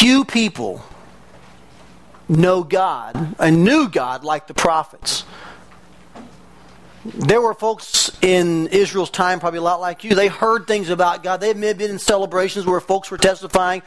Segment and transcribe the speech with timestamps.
[0.00, 0.82] few people
[2.26, 5.26] know God and knew God like the prophets.
[7.04, 10.14] There were folks in Israel's time, probably a lot like you.
[10.14, 11.42] They heard things about God.
[11.42, 13.82] They may have been in celebrations where folks were testifying.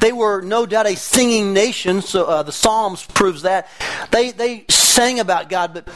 [0.00, 2.02] They were no doubt a singing nation.
[2.02, 3.68] So uh, the Psalms proves that.
[4.10, 5.88] They they sang about God, but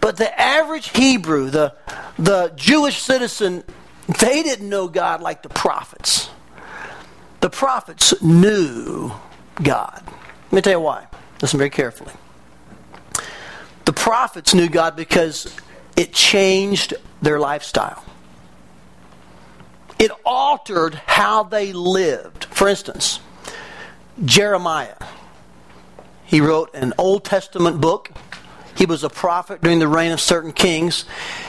[0.00, 1.74] but the average Hebrew, the
[2.16, 3.64] the Jewish citizen,
[4.20, 6.29] they didn't know God like the prophets.
[7.40, 9.12] The prophets knew
[9.62, 10.02] God.
[10.06, 11.06] Let me tell you why.
[11.40, 12.12] Listen very carefully.
[13.86, 15.54] The prophets knew God because
[15.96, 18.04] it changed their lifestyle.
[19.98, 22.44] It altered how they lived.
[22.46, 23.20] For instance,
[24.24, 24.96] Jeremiah.
[26.24, 28.10] He wrote an Old Testament book.
[28.76, 31.04] He was a prophet during the reign of certain kings.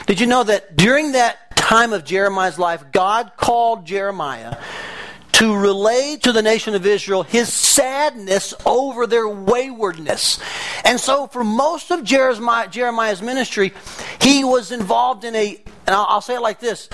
[0.05, 4.57] Did you know that during that time of Jeremiah's life, God called Jeremiah
[5.33, 10.39] to relay to the nation of Israel his sadness over their waywardness.
[10.83, 13.73] And so, for most of Jeremiah's ministry,
[14.19, 16.89] he was involved in a, and I'll, say it like this,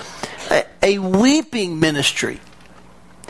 [0.51, 2.39] a, a weeping ministry.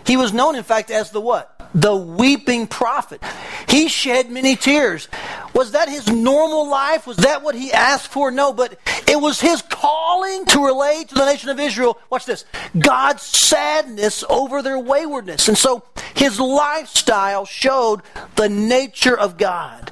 [0.06, 1.54] He was known, in fact, as the what?
[1.74, 3.22] the weeping prophet.
[3.70, 5.08] He shed many tears.
[5.54, 7.06] Was that his normal life?
[7.06, 8.32] Was that what he asked for?
[8.32, 12.44] No, but it was his calling to relate to the nation of Israel, watch this,
[12.78, 15.48] God's sadness over their waywardness.
[15.48, 15.84] And so
[16.14, 18.02] his lifestyle showed
[18.36, 19.92] the nature of God.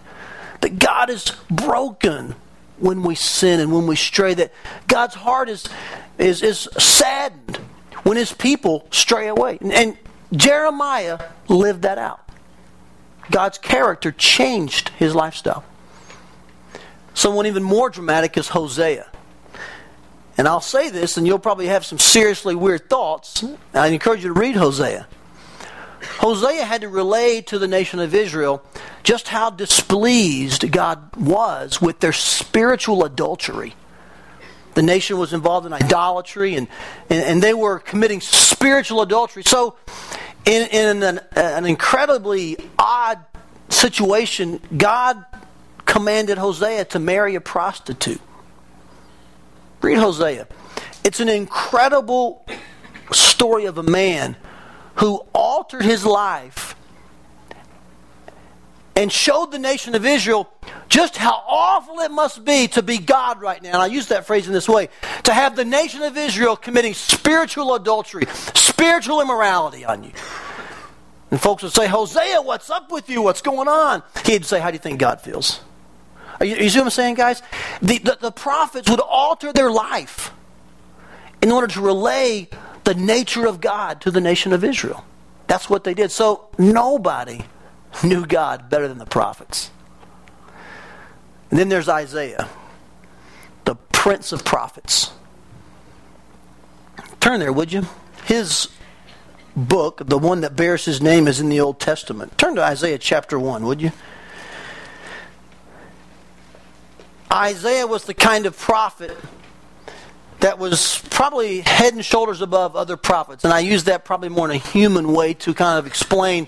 [0.61, 2.35] That God is broken
[2.77, 4.51] when we sin and when we stray, that
[4.87, 5.67] God's heart is,
[6.17, 7.57] is, is saddened
[8.03, 9.57] when his people stray away.
[9.61, 9.97] And, and
[10.33, 12.21] Jeremiah lived that out.
[13.31, 15.63] God's character changed his lifestyle.
[17.15, 19.09] Someone even more dramatic is Hosea.
[20.37, 23.43] And I'll say this, and you'll probably have some seriously weird thoughts.
[23.73, 25.07] I encourage you to read Hosea.
[26.19, 28.63] Hosea had to relay to the nation of Israel
[29.01, 33.75] just how displeased God was with their spiritual adultery.
[34.73, 36.67] The nation was involved in idolatry and,
[37.09, 39.43] and, and they were committing spiritual adultery.
[39.43, 39.77] So,
[40.43, 43.19] in, in an, an incredibly odd
[43.69, 45.25] situation, God
[45.95, 48.19] commanded Hosea to marry a prostitute.
[49.81, 50.45] Read Hosea.
[51.05, 52.45] It's an incredible
[53.13, 54.35] story of a man
[54.95, 56.75] who altered his life
[58.97, 60.51] and showed the nation of Israel
[60.89, 63.69] just how awful it must be to be God right now.
[63.69, 64.89] And I use that phrase in this way
[65.23, 70.11] to have the nation of Israel committing spiritual adultery, spiritual immorality on you.
[71.31, 73.21] And folks would say, Hosea, what's up with you?
[73.21, 74.03] What's going on?
[74.25, 75.61] He'd say, How do you think God feels?
[76.41, 77.41] You, you see what I'm saying, guys?
[77.81, 80.31] The, the, the prophets would alter their life
[81.41, 82.49] in order to relay
[82.83, 85.05] the nature of God to the nation of Israel.
[85.47, 86.11] That's what they did.
[86.11, 87.45] So nobody
[88.03, 89.71] knew God better than the prophets.
[91.49, 92.49] And then there's Isaiah,
[93.65, 95.11] the prince of prophets.
[97.19, 97.83] Turn there, would you?
[98.25, 98.69] His
[99.55, 102.37] book, the one that bears his name, is in the Old Testament.
[102.37, 103.91] Turn to Isaiah chapter 1, would you?
[107.35, 109.17] Isaiah was the kind of prophet
[110.39, 113.43] that was probably head and shoulders above other prophets.
[113.43, 116.47] And I use that probably more in a human way to kind of explain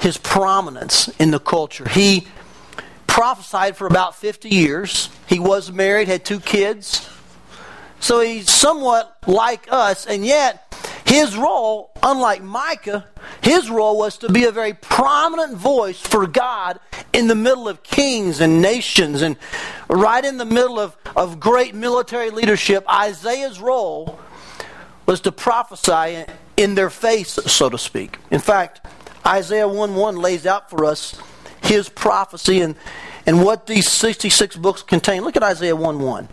[0.00, 1.88] his prominence in the culture.
[1.88, 2.26] He
[3.06, 5.10] prophesied for about 50 years.
[5.28, 7.08] He was married, had two kids.
[8.00, 10.69] So he's somewhat like us, and yet
[11.10, 13.04] his role, unlike Micah,
[13.42, 16.78] his role was to be a very prominent voice for God
[17.12, 19.36] in the middle of kings and nations and
[19.88, 22.88] right in the middle of, of great military leadership.
[22.88, 24.20] Isaiah's role
[25.04, 26.26] was to prophesy
[26.56, 28.18] in their face, so to speak.
[28.30, 28.86] In fact,
[29.26, 31.20] Isaiah 1 1 lays out for us
[31.60, 32.76] his prophecy and,
[33.26, 35.22] and what these 66 books contain.
[35.22, 36.28] Look at Isaiah 1 1.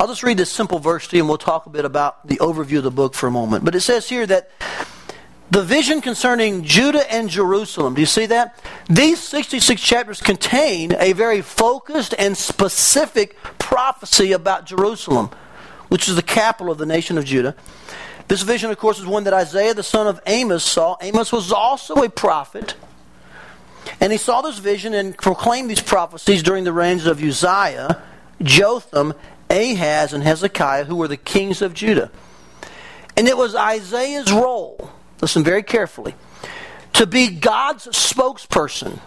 [0.00, 2.36] I'll just read this simple verse to you and we'll talk a bit about the
[2.36, 3.64] overview of the book for a moment.
[3.64, 4.48] But it says here that
[5.50, 8.62] the vision concerning Judah and Jerusalem, do you see that?
[8.88, 15.30] These 66 chapters contain a very focused and specific prophecy about Jerusalem,
[15.88, 17.56] which is the capital of the nation of Judah.
[18.28, 20.96] This vision, of course, is one that Isaiah the son of Amos saw.
[21.00, 22.76] Amos was also a prophet.
[24.00, 28.00] And he saw this vision and proclaimed these prophecies during the reigns of Uzziah,
[28.42, 29.14] Jotham,
[29.50, 32.10] Ahaz, and Hezekiah, who were the kings of Judah.
[33.16, 34.90] And it was Isaiah's role,
[35.20, 36.14] listen very carefully,
[36.94, 39.00] to be God's spokesperson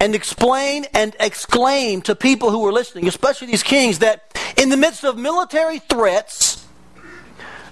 [0.00, 4.76] and explain and exclaim to people who were listening, especially these kings, that in the
[4.76, 6.59] midst of military threats,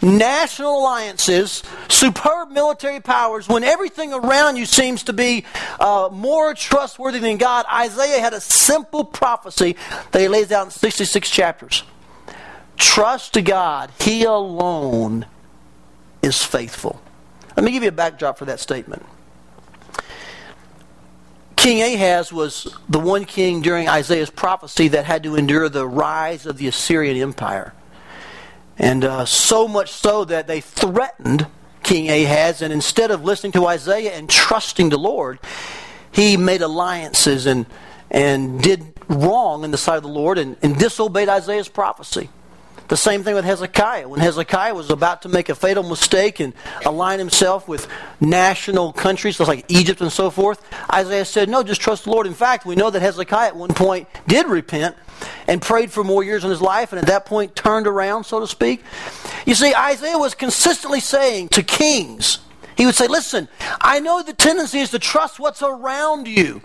[0.03, 5.45] national alliances, superb military powers, when everything around you seems to be
[5.81, 9.77] uh, more trustworthy than God, Isaiah had a simple prophecy
[10.13, 11.83] that he lays out in 66 chapters.
[12.77, 15.27] Trust to God, He alone
[16.23, 17.01] is faithful.
[17.57, 19.05] Let me give you a backdrop for that statement.
[21.57, 26.47] King Ahaz was the one king during Isaiah's prophecy that had to endure the rise
[26.47, 27.75] of the Assyrian Empire.
[28.79, 31.47] And uh, so much so that they threatened
[31.83, 35.39] King Ahaz, and instead of listening to Isaiah and trusting the Lord,
[36.13, 37.67] he made alliances and,
[38.11, 42.29] and did wrong in the sight of the Lord and, and disobeyed Isaiah's prophecy.
[42.89, 44.09] The same thing with Hezekiah.
[44.09, 46.55] When Hezekiah was about to make a fatal mistake and
[46.87, 47.87] align himself with
[48.19, 50.63] national countries like Egypt and so forth,
[50.93, 52.27] Isaiah said, No, just trust the Lord.
[52.27, 54.97] In fact, we know that Hezekiah at one point did repent
[55.47, 58.41] and prayed for more years in his life and at that point turned around, so
[58.41, 58.83] to speak.
[59.45, 62.39] You see, Isaiah was consistently saying to kings,
[62.79, 63.49] he would say, Listen,
[63.83, 66.63] I know the tendency is to trust what's around you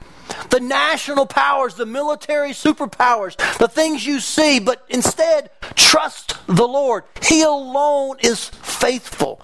[0.50, 7.04] the national powers, the military superpowers, the things you see, but instead trust the Lord.
[7.24, 9.42] He alone is faithful.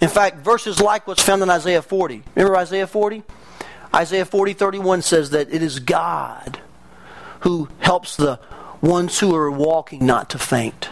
[0.00, 2.22] In fact, verses like what's found in Isaiah 40.
[2.34, 3.22] Remember Isaiah 40?
[3.94, 6.60] Isaiah 40, 31 says that it is God
[7.40, 8.38] who helps the
[8.80, 10.90] ones who are walking not to faint.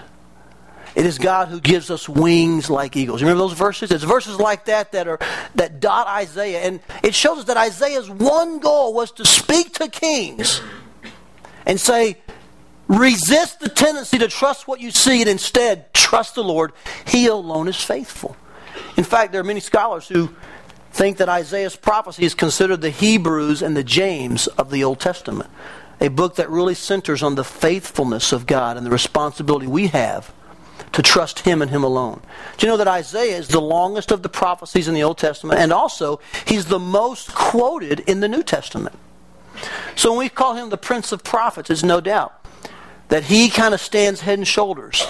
[0.94, 3.20] It is God who gives us wings like eagles.
[3.20, 3.91] You Remember those verses?
[3.91, 5.19] It's verses like that that are
[5.56, 9.88] that dot Isaiah, and it shows us that Isaiah's one goal was to speak to
[9.88, 10.61] kings
[11.67, 12.19] and say,
[12.87, 16.73] resist the tendency to trust what you see and instead trust the Lord.
[17.06, 18.37] He alone is faithful.
[18.96, 20.31] In fact, there are many scholars who
[20.93, 25.50] think that Isaiah's prophecy is considered the Hebrews and the James of the Old Testament.
[26.00, 30.32] A book that really centers on the faithfulness of God and the responsibility we have
[30.94, 32.23] to trust Him and Him alone.
[32.56, 35.61] Do you know that Isaiah is the longest of the prophecies in the Old Testament,
[35.61, 38.96] and also he's the most quoted in the New Testament?
[39.96, 42.32] So when we call him the Prince of Prophets, it's no doubt
[43.08, 45.06] that he kind of stands head and shoulders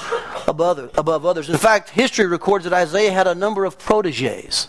[0.47, 1.49] above, above others.
[1.49, 4.69] In fact, history records that Isaiah had a number of proteges.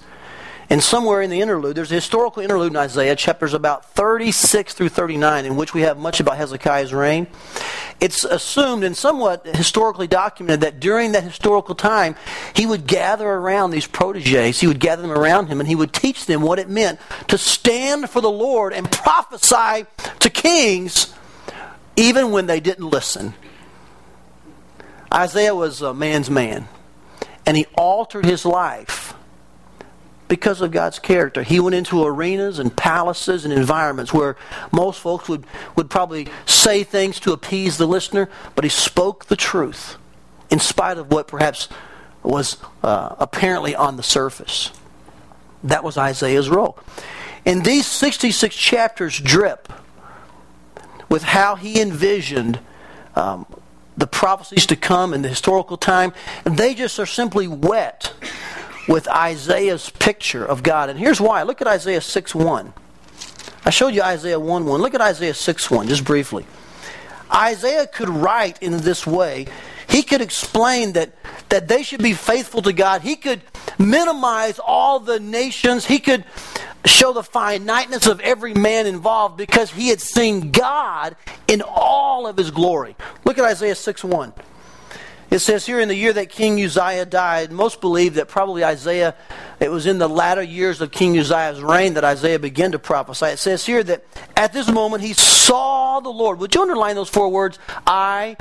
[0.69, 4.89] And somewhere in the interlude, there's a historical interlude in Isaiah, chapters about 36 through
[4.89, 7.27] 39, in which we have much about Hezekiah's reign.
[7.99, 12.15] It's assumed and somewhat historically documented that during that historical time,
[12.55, 15.93] he would gather around these proteges, he would gather them around him, and he would
[15.93, 19.85] teach them what it meant to stand for the Lord and prophesy
[20.19, 21.13] to kings
[21.95, 23.33] even when they didn't listen.
[25.13, 26.67] Isaiah was a man's man,
[27.45, 29.14] and he altered his life
[30.27, 31.43] because of God's character.
[31.43, 34.35] He went into arenas and palaces and environments where
[34.71, 35.45] most folks would,
[35.75, 39.97] would probably say things to appease the listener, but he spoke the truth
[40.49, 41.69] in spite of what perhaps
[42.23, 44.71] was uh, apparently on the surface.
[45.63, 46.77] That was Isaiah's role.
[47.45, 49.71] And these 66 chapters drip
[51.09, 52.59] with how he envisioned
[53.15, 53.45] um,
[53.95, 56.13] the prophecies to come in the historical time.
[56.43, 58.13] And they just are simply wet
[58.87, 60.89] with Isaiah's picture of God.
[60.89, 61.43] And here's why.
[61.43, 62.73] Look at Isaiah 6 1.
[63.65, 64.81] I showed you Isaiah 1 1.
[64.81, 66.45] Look at Isaiah 6 1, just briefly.
[67.33, 69.47] Isaiah could write in this way.
[69.89, 71.13] He could explain that,
[71.49, 73.01] that they should be faithful to God.
[73.01, 73.41] He could
[73.79, 75.85] minimize all the nations.
[75.85, 76.25] He could
[76.85, 81.15] show the finiteness of every man involved because he had seen God
[81.47, 82.95] in all of his glory.
[83.23, 84.33] Look at Isaiah 6 1.
[85.29, 89.15] It says here in the year that King Uzziah died, most believe that probably Isaiah,
[89.59, 93.25] it was in the latter years of King Uzziah's reign that Isaiah began to prophesy.
[93.27, 94.03] It says here that
[94.37, 96.39] at this moment he saw the Lord.
[96.39, 97.59] Would you underline those four words?
[97.87, 98.37] I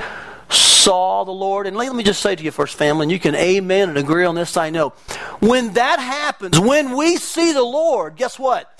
[0.49, 1.67] saw the Lord.
[1.67, 4.25] And let me just say to you, first family, and you can amen and agree
[4.25, 4.89] on this, I know.
[5.39, 8.71] When that happens, when we see the Lord, guess what?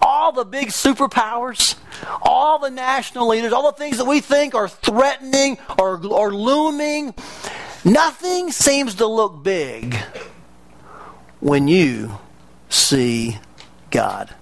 [0.00, 1.74] All the big superpowers,
[2.22, 7.14] all the national leaders, all the things that we think are threatening or, or looming,
[7.84, 9.96] nothing seems to look big
[11.40, 12.18] when you
[12.68, 13.38] see
[13.90, 14.34] God.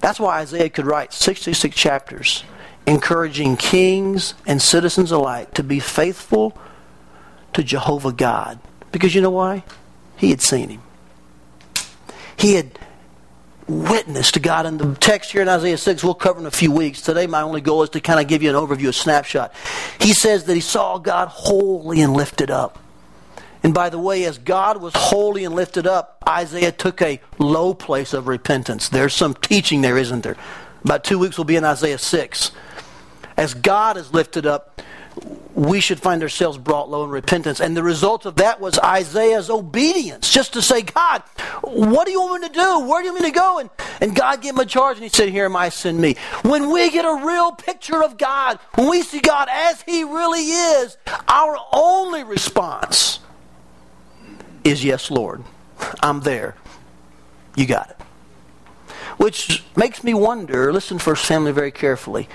[0.00, 2.44] That's why Isaiah could write 66 chapters
[2.86, 6.56] encouraging kings and citizens alike to be faithful
[7.52, 8.58] to Jehovah God.
[8.90, 9.64] Because you know why?
[10.16, 10.82] He had seen him.
[12.36, 12.78] He had
[13.68, 14.66] witnessed to God.
[14.66, 17.00] In the text here in Isaiah 6, we'll cover in a few weeks.
[17.00, 19.54] Today, my only goal is to kind of give you an overview, a snapshot.
[20.00, 22.78] He says that he saw God holy and lifted up.
[23.62, 27.74] And by the way, as God was holy and lifted up, Isaiah took a low
[27.74, 28.88] place of repentance.
[28.88, 30.36] There's some teaching there, isn't there?
[30.84, 32.50] About two weeks we'll be in Isaiah 6
[33.42, 34.80] as God is lifted up,
[35.52, 37.60] we should find ourselves brought low in repentance.
[37.60, 41.22] And the result of that was Isaiah's obedience, just to say, God,
[41.62, 42.78] what do you want me to do?
[42.86, 43.58] Where do you want me to go?
[43.58, 43.68] And,
[44.00, 46.14] and God gave him a charge, and he said, Here am I, send me.
[46.42, 50.46] When we get a real picture of God, when we see God as he really
[50.46, 50.96] is,
[51.26, 53.18] our only response
[54.62, 55.42] is, Yes, Lord,
[56.00, 56.54] I'm there.
[57.56, 57.96] You got it.
[59.18, 62.28] Which makes me wonder, listen, First Family, very carefully,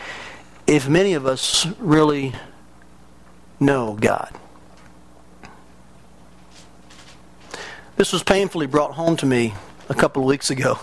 [0.68, 2.34] if many of us really
[3.60, 4.38] know God.
[7.96, 9.56] This was painfully brought home to me
[9.90, 10.78] a couple of weeks ago.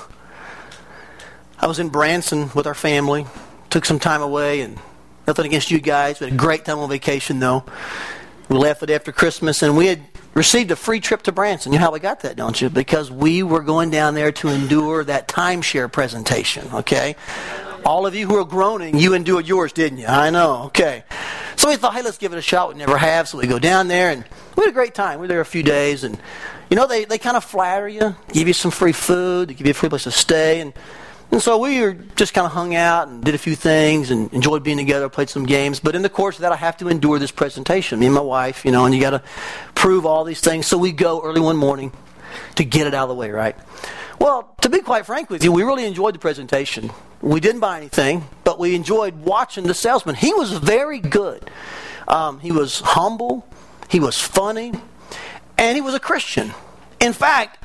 [1.59, 3.27] I was in Branson with our family,
[3.71, 4.79] took some time away, and
[5.27, 6.19] nothing against you guys.
[6.19, 7.65] We had a great time on vacation, though.
[8.49, 10.03] We left it after Christmas, and we had
[10.35, 11.73] received a free trip to Branson.
[11.73, 12.69] You know how we got that, don't you?
[12.69, 17.15] Because we were going down there to endure that timeshare presentation, okay?
[17.85, 20.07] All of you who are groaning, you endured yours, didn't you?
[20.07, 21.05] I know, okay.
[21.57, 22.73] So we thought, hey, let's give it a shot.
[22.73, 24.25] We never have, so we go down there, and
[24.57, 25.19] we had a great time.
[25.19, 26.19] We were there a few days, and,
[26.71, 29.67] you know, they, they kind of flatter you, give you some free food, they give
[29.67, 30.73] you a free place to stay, and
[31.31, 34.33] and so we were just kind of hung out and did a few things and
[34.33, 35.81] enjoyed being together, played some games.
[35.81, 38.21] But in the course of that, I have to endure this presentation, me and my
[38.21, 39.23] wife, you know, and you got to
[39.75, 40.67] prove all these things.
[40.67, 41.91] So we go early one morning
[42.55, 43.57] to get it out of the way, right?
[44.25, 46.91] Well, to be quite frank with you, we really enjoyed the presentation.
[47.21, 50.15] We didn't buy anything, but we enjoyed watching the salesman.
[50.15, 51.51] He was very good.
[52.09, 53.47] Um, he was humble,
[53.91, 54.73] he was funny,
[55.59, 56.55] and he was a Christian.
[57.01, 57.63] In fact,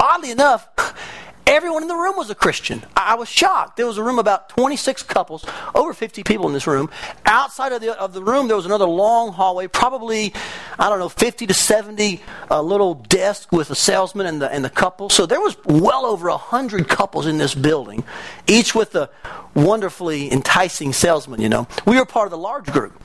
[0.00, 0.66] oddly enough,
[1.46, 2.82] Everyone in the room was a Christian.
[2.96, 3.76] I was shocked.
[3.76, 5.44] There was a room about 26 couples,
[5.74, 6.90] over 50 people in this room.
[7.26, 10.32] Outside of the, of the room, there was another long hallway, probably,
[10.78, 14.64] I don't know, 50 to 70 uh, little desks with the salesman and the, and
[14.64, 15.10] the couple.
[15.10, 18.04] So there was well over 100 couples in this building,
[18.46, 19.10] each with a
[19.54, 21.66] wonderfully enticing salesman, you know.
[21.86, 23.00] We were part of the large group.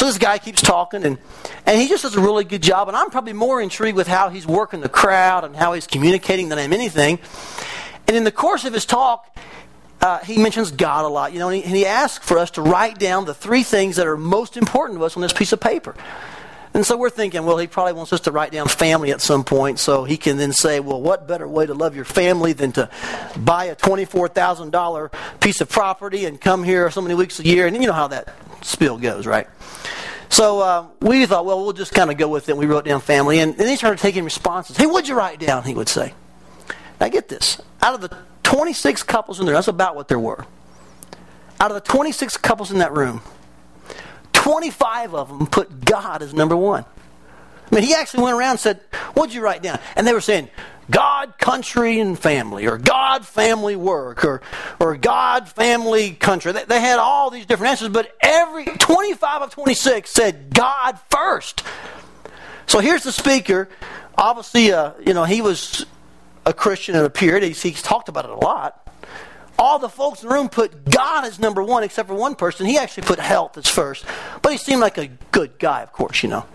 [0.00, 1.18] So this guy keeps talking, and,
[1.66, 2.88] and he just does a really good job.
[2.88, 6.48] And I'm probably more intrigued with how he's working the crowd and how he's communicating
[6.48, 7.18] than I'm anything.
[8.08, 9.36] And in the course of his talk,
[10.00, 12.52] uh, he mentions God a lot, you know, and he, and he asks for us
[12.52, 15.52] to write down the three things that are most important to us on this piece
[15.52, 15.94] of paper.
[16.72, 19.42] And so we're thinking, well, he probably wants us to write down family at some
[19.42, 22.70] point so he can then say, well, what better way to love your family than
[22.72, 22.88] to
[23.36, 27.66] buy a $24,000 piece of property and come here so many weeks a year?
[27.66, 29.48] And you know how that spill goes, right?
[30.28, 32.56] So uh, we thought, well, we'll just kind of go with it.
[32.56, 33.40] We wrote down family.
[33.40, 34.76] And then he started taking responses.
[34.76, 35.64] Hey, what'd you write down?
[35.64, 36.14] He would say.
[37.00, 37.60] Now get this.
[37.82, 40.46] Out of the 26 couples in there, that's about what there were.
[41.58, 43.22] Out of the 26 couples in that room,
[44.40, 46.86] 25 of them put God as number one.
[47.70, 48.80] I mean, he actually went around and said,
[49.12, 49.78] What'd you write down?
[49.96, 50.48] And they were saying,
[50.90, 54.40] God, country, and family, or God, family, work, or,
[54.80, 56.52] or God, family, country.
[56.52, 61.62] They, they had all these different answers, but every 25 of 26 said God first.
[62.66, 63.68] So here's the speaker.
[64.16, 65.84] Obviously, uh, you know, he was
[66.46, 67.42] a Christian, it appeared.
[67.42, 68.79] He's, he's talked about it a lot.
[69.60, 72.64] All the folks in the room put God as number one, except for one person.
[72.64, 74.06] He actually put health as first.
[74.40, 76.46] But he seemed like a good guy, of course, you know.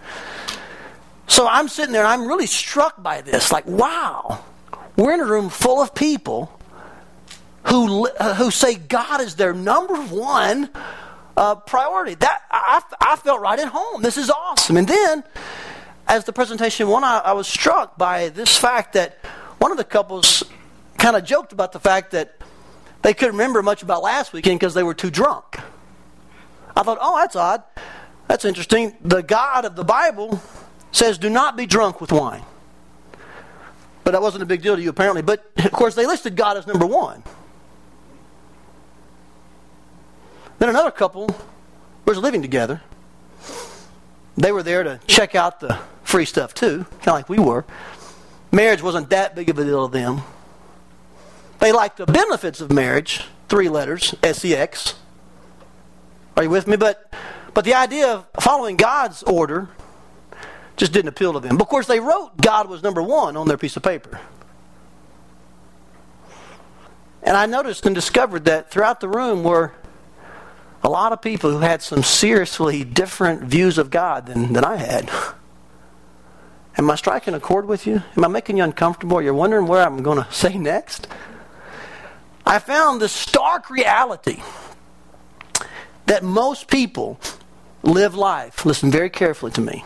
[1.27, 3.51] So I'm sitting there and I'm really struck by this.
[3.51, 4.43] Like, wow,
[4.95, 6.59] we're in a room full of people
[7.65, 10.71] who, uh, who say God is their number one
[11.38, 12.15] uh, priority.
[12.15, 14.01] That I, I felt right at home.
[14.01, 14.77] This is awesome.
[14.77, 15.24] And then,
[16.07, 19.19] as the presentation went, I, I was struck by this fact that
[19.59, 20.41] one of the couples
[20.97, 22.41] kind of joked about the fact that
[23.05, 25.59] they couldn't remember much about last weekend because they were too drunk.
[26.75, 27.62] I thought, oh, that's odd.
[28.27, 28.97] That's interesting.
[29.03, 30.41] The God of the Bible
[30.91, 32.41] says, do not be drunk with wine.
[34.03, 35.21] But that wasn't a big deal to you, apparently.
[35.21, 37.21] But, of course, they listed God as number one.
[40.57, 41.29] Then another couple
[42.05, 42.81] was living together.
[44.35, 47.65] They were there to check out the free stuff, too, kind of like we were.
[48.51, 50.24] Marriage wasn't that big of a deal to them.
[51.65, 54.93] They liked the benefits of marriage, three letters, S-E-X.
[56.38, 56.77] Are you with me?
[56.77, 57.12] But,
[57.55, 59.69] but the idea of following God's order
[60.77, 61.60] just didn't appeal to them.
[61.60, 64.19] Of course, they wrote God was number one on their piece of paper.
[67.24, 69.74] And I noticed and discovered that throughout the room were
[70.84, 74.75] a lot of people who had some seriously different views of God than, than I
[74.75, 75.10] had.
[76.77, 78.03] Am I striking a chord with you?
[78.15, 79.19] Am I making you uncomfortable?
[79.19, 81.07] You're wondering where I'm going to say next?
[82.45, 84.41] I found the stark reality
[86.05, 87.19] that most people
[87.81, 89.83] live life, listen very carefully to me,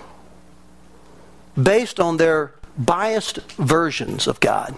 [1.62, 4.76] based on their biased versions of God,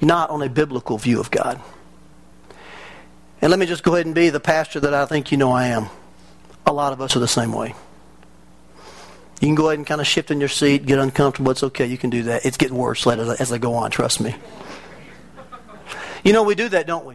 [0.00, 1.60] not on a biblical view of God.
[3.40, 5.52] And let me just go ahead and be the pastor that I think you know
[5.52, 5.88] I am.
[6.66, 7.74] A lot of us are the same way.
[9.40, 11.50] You can go ahead and kind of shift in your seat, get uncomfortable.
[11.50, 11.86] It's okay.
[11.86, 12.46] You can do that.
[12.46, 14.34] It's getting worse as I go on, trust me.
[16.24, 17.14] You know, we do that, don't we?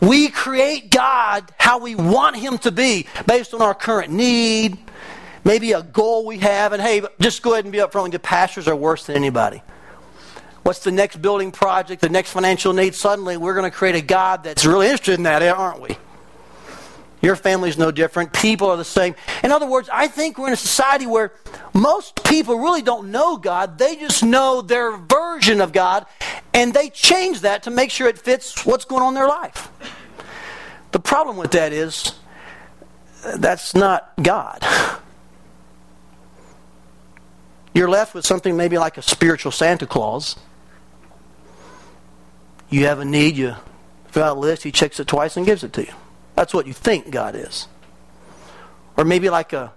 [0.00, 4.78] We create God how we want Him to be based on our current need,
[5.44, 8.12] maybe a goal we have, and hey, just go ahead and be upfront.
[8.12, 9.62] The pastors are worse than anybody.
[10.62, 12.94] What's the next building project, the next financial need?
[12.94, 15.96] Suddenly, we're going to create a God that's really interested in that, aren't we?
[17.26, 18.32] Your family's no different.
[18.32, 19.16] People are the same.
[19.42, 21.32] In other words, I think we're in a society where
[21.74, 23.78] most people really don't know God.
[23.78, 26.06] They just know their version of God,
[26.54, 29.68] and they change that to make sure it fits what's going on in their life.
[30.92, 32.12] The problem with that is
[33.38, 34.64] that's not God.
[37.74, 40.36] You're left with something maybe like a spiritual Santa Claus.
[42.70, 43.56] You have a need, you
[44.12, 45.92] fill out a list, he checks it twice and gives it to you.
[46.36, 47.66] That's what you think God is.
[48.96, 49.72] Or maybe like a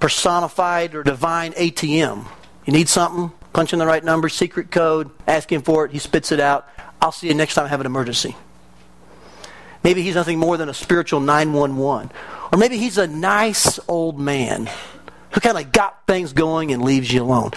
[0.00, 2.26] personified or divine ATM.
[2.66, 5.98] You need something, punch in the right number, secret code, ask him for it, he
[5.98, 6.66] spits it out.
[7.00, 8.34] I'll see you next time I have an emergency.
[9.84, 12.10] Maybe he's nothing more than a spiritual 911.
[12.52, 14.68] Or maybe he's a nice old man
[15.32, 17.50] who kind of got things going and leaves you alone.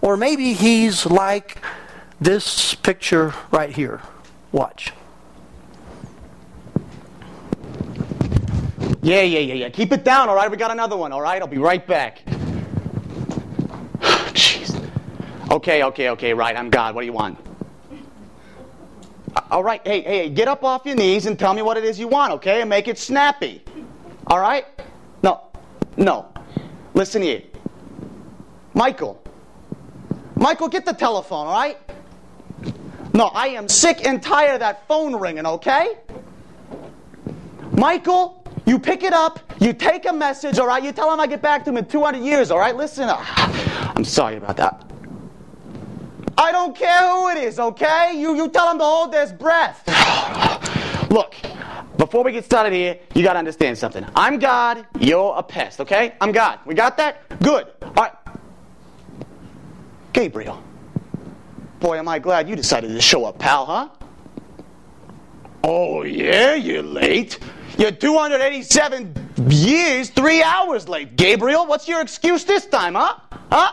[0.00, 1.58] Or maybe he's like
[2.20, 4.00] this picture right here.
[4.52, 4.92] Watch.
[9.02, 9.68] Yeah, yeah, yeah, yeah.
[9.68, 10.48] Keep it down, all right?
[10.48, 11.42] We got another one, all right?
[11.42, 12.22] I'll be right back.
[14.00, 14.88] Jeez.
[15.50, 16.56] Okay, okay, okay, right.
[16.56, 16.94] I'm God.
[16.94, 17.36] What do you want?
[19.50, 21.98] All right, hey, hey, get up off your knees and tell me what it is
[21.98, 22.60] you want, okay?
[22.60, 23.64] And make it snappy.
[24.28, 24.66] All right?
[25.22, 25.42] No,
[25.96, 26.28] no.
[26.94, 27.42] Listen here.
[28.72, 29.22] Michael.
[30.36, 31.78] Michael, get the telephone, all right?
[33.14, 35.98] No, I am sick and tired of that phone ringing, okay?
[37.72, 40.82] Michael, you pick it up, you take a message, all right?
[40.82, 42.76] You tell him I get back to him in 200 years, all right?
[42.76, 44.84] Listen, I'm sorry about that.
[46.38, 48.12] I don't care who it is, okay?
[48.14, 49.82] You, you tell him to hold his breath.
[51.10, 51.34] Look,
[51.98, 54.06] before we get started here, you got to understand something.
[54.16, 56.14] I'm God, you're a pest, okay?
[56.20, 56.60] I'm God.
[56.64, 57.38] We got that?
[57.40, 57.68] Good.
[57.82, 58.12] All right.
[60.12, 60.62] Gabriel.
[61.80, 63.88] Boy, am I glad you decided to show up, pal, huh?
[65.64, 67.38] Oh, yeah, you're late.
[67.78, 69.14] You're 287
[69.48, 71.16] years, three hours late.
[71.16, 73.16] Gabriel, what's your excuse this time, huh?
[73.50, 73.72] Huh?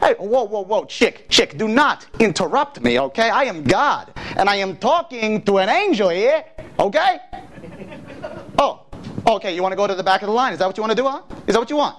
[0.00, 3.30] Hey, whoa, whoa, whoa, chick, chick, do not interrupt me, okay?
[3.30, 6.44] I am God, and I am talking to an angel here,
[6.78, 7.20] okay?
[8.58, 8.82] Oh,
[9.26, 10.52] okay, you want to go to the back of the line?
[10.52, 11.22] Is that what you want to do, huh?
[11.46, 11.96] Is that what you want?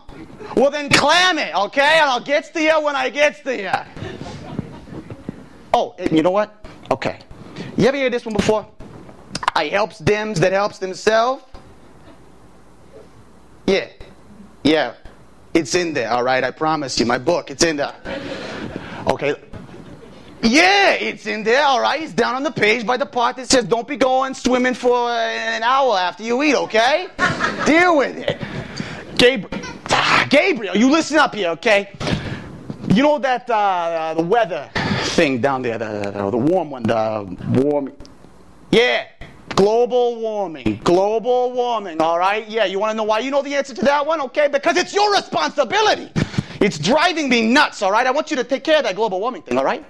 [0.56, 2.00] Well, then clam it, okay?
[2.00, 3.72] And I'll get to you when I get to you.
[5.74, 6.66] Oh, you know what?
[6.92, 7.20] Okay.
[7.78, 8.68] You ever hear this one before?
[9.56, 11.44] I helps them that helps themselves.
[13.68, 13.90] Yeah.
[14.64, 14.94] Yeah.
[15.54, 16.44] It's in there, all right?
[16.44, 17.06] I promise you.
[17.06, 17.96] My book, it's in there.
[19.08, 19.36] Okay.
[20.42, 22.02] Yeah, it's in there, all right?
[22.02, 25.10] It's down on the page by the part that says don't be going swimming for
[25.10, 27.08] an hour after you eat, okay?
[27.66, 28.38] Deal with it.
[29.18, 31.92] Gabriel, ah, Gabriel, you listen up here, okay?
[32.94, 34.70] You know that, uh, uh, the weather
[35.16, 37.92] thing down there, the, the, the warm one, the warm.
[38.72, 39.08] Yeah,
[39.56, 40.82] Global warming.
[40.84, 42.48] Global warming, all right?
[42.48, 44.20] Yeah, you want to know why you know the answer to that one?
[44.22, 46.12] Okay, because it's your responsibility.
[46.60, 48.06] It's driving me nuts, all right?
[48.06, 49.86] I want you to take care of that global warming thing, all right?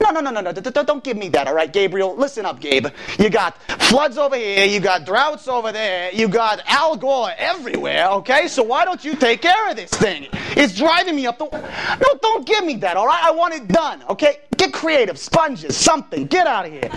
[0.00, 0.52] No, no, no, no, no.
[0.52, 2.14] Don't give me that, all right, Gabriel?
[2.16, 2.86] Listen up, Gabe.
[3.18, 8.08] You got floods over here, you got droughts over there, you got Al Gore everywhere,
[8.08, 8.46] okay?
[8.46, 10.28] So why don't you take care of this thing?
[10.50, 11.46] It's driving me up the.
[11.46, 13.22] No, don't give me that, all right?
[13.24, 14.40] I want it done, okay?
[14.56, 16.26] Get creative, sponges, something.
[16.26, 16.90] Get out of here.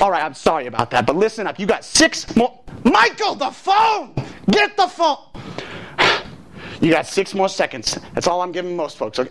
[0.00, 1.58] All right, I'm sorry about that, but listen up.
[1.58, 2.60] You got six more.
[2.84, 4.14] Michael, the phone!
[4.50, 5.18] Get the phone!
[6.80, 7.98] You got six more seconds.
[8.14, 9.18] That's all I'm giving most folks.
[9.18, 9.30] Okay?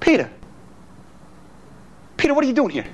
[0.00, 0.30] Peter.
[2.16, 2.86] Peter, what are you doing here?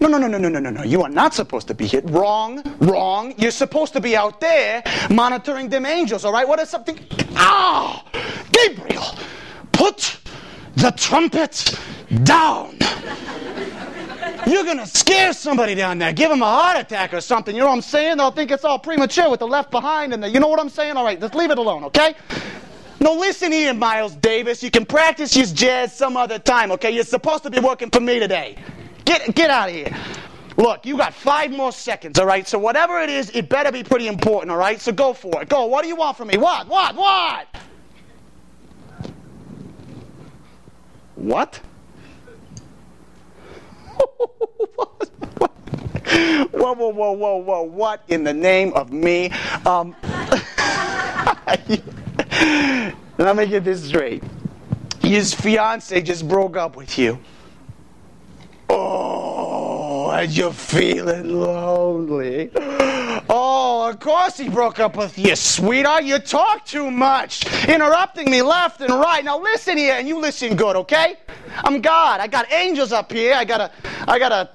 [0.00, 0.82] No, no, no, no, no, no, no, no.
[0.82, 2.00] You are not supposed to be here.
[2.06, 3.34] Wrong, wrong.
[3.38, 6.46] You're supposed to be out there monitoring them angels, all right?
[6.46, 6.98] What is something?
[7.36, 8.04] Ah!
[8.50, 9.04] Gabriel,
[9.70, 10.18] put
[10.74, 11.78] the trumpet
[12.24, 12.78] down.
[14.46, 17.54] You're going to scare somebody down there, give them a heart attack or something.
[17.54, 18.16] You know what I'm saying?
[18.16, 20.68] They'll think it's all premature with the left behind and the, you know what I'm
[20.68, 20.96] saying?
[20.96, 22.14] All right, just leave it alone, okay?
[23.00, 24.62] No, listen here, Miles Davis.
[24.62, 26.90] You can practice your jazz some other time, okay?
[26.90, 28.56] You're supposed to be working for me today.
[29.04, 29.94] Get, get out of here.
[30.56, 32.46] Look, you got five more seconds, all right?
[32.46, 34.80] So whatever it is, it better be pretty important, all right?
[34.80, 35.48] So go for it.
[35.48, 35.66] Go.
[35.66, 36.36] What do you want from me?
[36.36, 36.68] What?
[36.68, 36.94] What?
[36.94, 37.46] What?
[41.14, 41.60] What?
[46.52, 47.62] Whoa, whoa, whoa, whoa, whoa.
[47.62, 49.30] What in the name of me?
[49.66, 49.94] Um,
[53.18, 54.22] let me get this straight.
[55.00, 57.18] His fiance just broke up with you.
[58.68, 62.50] Oh, and you're feeling lonely.
[63.28, 66.04] Oh, of course he broke up with you, sweetheart.
[66.04, 69.24] You talk too much, interrupting me left and right.
[69.24, 71.16] Now listen here, and you listen good, okay?
[71.64, 72.20] I'm God.
[72.20, 73.34] I got angels up here.
[73.34, 73.70] I got a,
[74.08, 74.50] I got a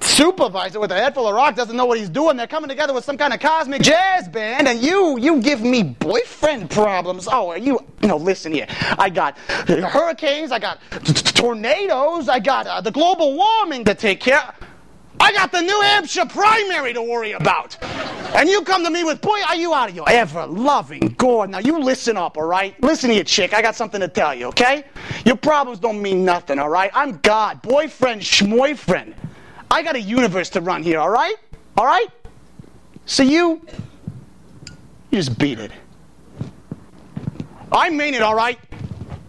[0.00, 2.36] supervisor with a head full of rock doesn't know what he's doing.
[2.38, 5.82] They're coming together with some kind of cosmic jazz band, and you, you give me
[5.82, 7.28] boyfriend problems.
[7.30, 8.66] Oh, are you, know, listen here.
[8.98, 10.80] I got hurricanes, I got
[11.34, 14.54] tornadoes, I got uh, the global warming to take care.
[15.18, 17.76] I got the New Hampshire primary to worry about.
[18.34, 21.50] And you come to me with, boy, are you out of your ever loving God?
[21.50, 22.80] Now you listen up, all right?
[22.82, 23.54] Listen here, chick.
[23.54, 24.84] I got something to tell you, okay?
[25.24, 26.90] Your problems don't mean nothing, all right?
[26.94, 29.14] I'm God, boyfriend, schmoyfriend.
[29.70, 31.36] I got a universe to run here, all right?
[31.76, 32.08] All right?
[33.06, 33.66] So you,
[35.10, 35.72] you just beat it.
[37.72, 38.58] I mean it, all right?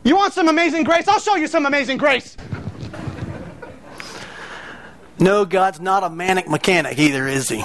[0.03, 1.07] You want some amazing grace?
[1.07, 2.37] I'll show you some amazing grace.
[5.19, 7.63] No, God's not a manic mechanic either, is he?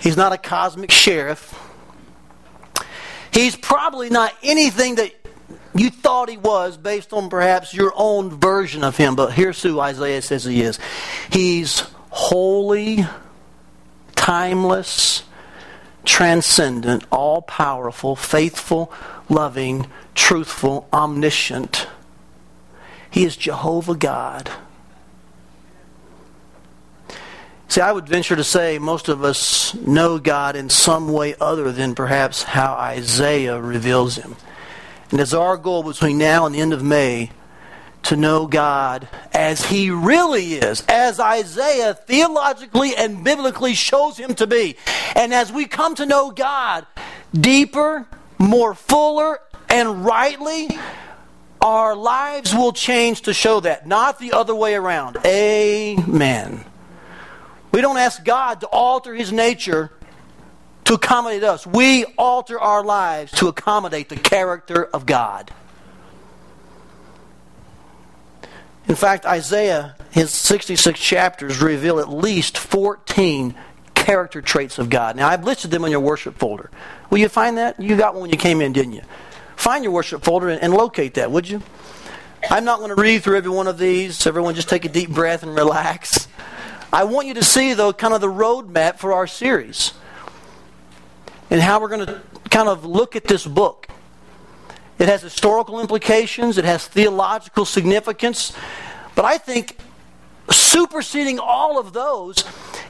[0.00, 1.58] He's not a cosmic sheriff.
[3.32, 5.12] He's probably not anything that
[5.74, 9.80] you thought he was based on perhaps your own version of him, but here's who
[9.80, 10.78] Isaiah says he is.
[11.30, 13.06] He's holy,
[14.14, 15.22] timeless,
[16.04, 18.92] transcendent, all powerful, faithful,
[19.28, 21.86] loving, truthful, omniscient.
[23.10, 24.50] He is Jehovah God.
[27.72, 31.72] See, I would venture to say most of us know God in some way other
[31.72, 34.36] than perhaps how Isaiah reveals him.
[35.10, 37.30] And it's our goal between now and the end of May
[38.02, 44.46] to know God as He really is, as Isaiah theologically and biblically shows Him to
[44.46, 44.76] be.
[45.16, 46.86] And as we come to know God
[47.32, 48.06] deeper,
[48.38, 49.38] more fuller,
[49.70, 50.68] and rightly,
[51.62, 55.16] our lives will change to show that, not the other way around.
[55.24, 56.66] Amen.
[57.72, 59.90] We don't ask God to alter His nature
[60.84, 61.66] to accommodate us.
[61.66, 65.50] We alter our lives to accommodate the character of God.
[68.88, 73.54] In fact, Isaiah, his 66 chapters reveal at least 14
[73.94, 75.16] character traits of God.
[75.16, 76.70] Now, I've listed them on your worship folder.
[77.08, 77.80] Will you find that?
[77.80, 79.02] You got one when you came in, didn't you?
[79.56, 81.62] Find your worship folder and, and locate that, would you?
[82.50, 84.26] I'm not going to read through every one of these.
[84.26, 86.26] Everyone just take a deep breath and relax.
[86.92, 89.94] I want you to see, though, kind of the roadmap for our series
[91.48, 93.88] and how we're going to kind of look at this book.
[94.98, 98.54] It has historical implications, it has theological significance,
[99.14, 99.78] but I think
[100.52, 102.44] superseding all of those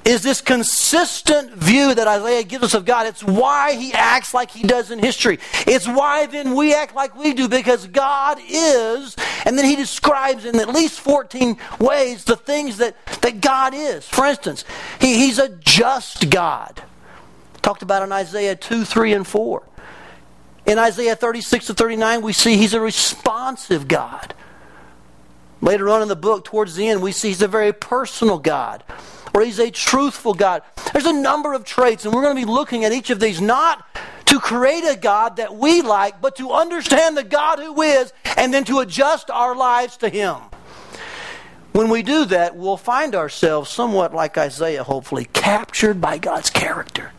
[0.04, 3.06] is this consistent view that Isaiah gives us of God.
[3.06, 5.38] It's why he acts like he does in history.
[5.66, 10.44] It's why then we act like we do because God is, and then he describes
[10.44, 14.06] in at least 14 ways the things that, that God is.
[14.08, 14.64] For instance,
[15.00, 16.82] he, he's a just God.
[17.62, 19.62] Talked about in Isaiah 2, 3, and 4.
[20.66, 24.34] In Isaiah 36 to 39, we see he's a responsive God.
[25.62, 28.82] Later on in the book, towards the end, we see he's a very personal God,
[29.32, 30.62] or he's a truthful God.
[30.92, 33.40] There's a number of traits, and we're going to be looking at each of these
[33.40, 33.86] not
[34.26, 38.52] to create a God that we like, but to understand the God who is, and
[38.52, 40.36] then to adjust our lives to him.
[41.70, 47.12] When we do that, we'll find ourselves somewhat like Isaiah, hopefully, captured by God's character.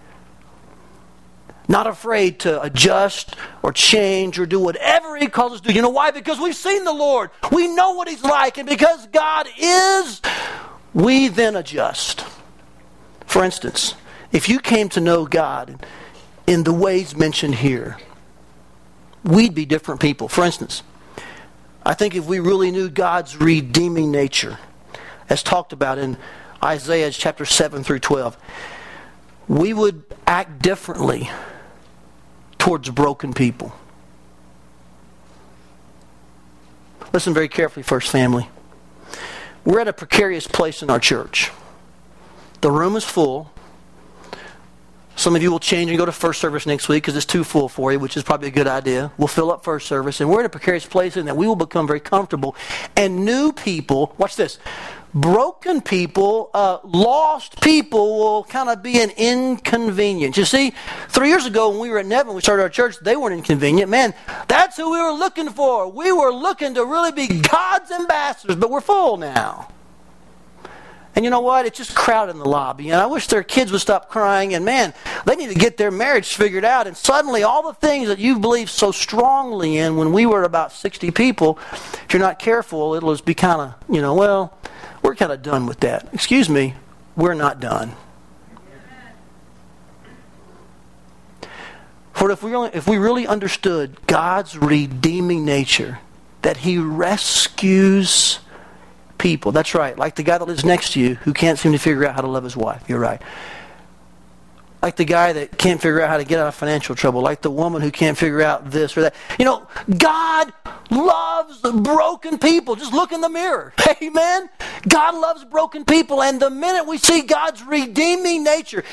[1.73, 5.73] Not afraid to adjust or change or do whatever He calls us to do.
[5.73, 6.11] You know why?
[6.11, 7.31] Because we've seen the Lord.
[7.51, 8.59] We know what He's like.
[8.59, 10.21] And because God is,
[10.93, 12.27] we then adjust.
[13.25, 13.95] For instance,
[14.31, 15.83] if you came to know God
[16.45, 17.97] in the ways mentioned here,
[19.23, 20.27] we'd be different people.
[20.27, 20.83] For instance,
[21.83, 24.59] I think if we really knew God's redeeming nature,
[25.27, 26.17] as talked about in
[26.63, 28.37] Isaiah chapter 7 through 12,
[29.47, 31.31] we would act differently
[32.63, 33.73] towards broken people.
[37.11, 38.47] Listen very carefully, First Family.
[39.65, 41.51] We're at a precarious place in our church.
[42.61, 43.51] The room is full.
[45.17, 47.43] Some of you will change and go to first service next week because it's too
[47.43, 49.11] full for you, which is probably a good idea.
[49.17, 51.57] We'll fill up first service, and we're in a precarious place in that we will
[51.57, 52.55] become very comfortable.
[52.95, 54.57] And new people, watch this,
[55.13, 60.37] broken people, uh, lost people will kind of be an inconvenience.
[60.37, 60.73] You see,
[61.09, 63.89] three years ago when we were at Nevin, we started our church, they weren't inconvenient.
[63.89, 64.13] Man,
[64.47, 65.89] that's who we were looking for.
[65.89, 69.69] We were looking to really be God's ambassadors, but we're full now.
[71.15, 71.65] And you know what?
[71.65, 72.89] It's just crowded in the lobby.
[72.89, 74.55] And I wish their kids would stop crying.
[74.55, 74.93] And man,
[75.25, 76.87] they need to get their marriage figured out.
[76.87, 80.71] And suddenly, all the things that you believed so strongly in when we were about
[80.71, 84.57] 60 people, if you're not careful, it'll just be kind of, you know, well,
[85.03, 86.09] we're kind of done with that.
[86.13, 86.73] Excuse me,
[87.15, 87.93] we're not done.
[92.13, 95.99] For if we, really, if we really understood God's redeeming nature,
[96.41, 98.39] that He rescues
[99.23, 99.53] people.
[99.53, 99.97] That's right.
[99.97, 102.21] Like the guy that lives next to you who can't seem to figure out how
[102.21, 102.83] to love his wife.
[102.89, 103.21] You're right.
[104.81, 107.21] Like the guy that can't figure out how to get out of financial trouble.
[107.21, 109.15] Like the woman who can't figure out this or that.
[109.39, 109.65] You know,
[109.97, 110.51] God
[110.91, 112.75] loves broken people.
[112.75, 113.73] Just look in the mirror.
[114.03, 114.49] Amen.
[114.89, 116.21] God loves broken people.
[116.21, 118.83] And the minute we see God's redeeming nature,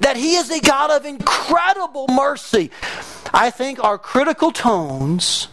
[0.00, 2.72] that He is a God of incredible mercy,
[3.32, 5.46] I think our critical tones